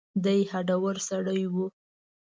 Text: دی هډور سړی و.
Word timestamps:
دی 0.23 0.39
هډور 0.51 0.95
سړی 1.09 1.43
و. 1.53 1.55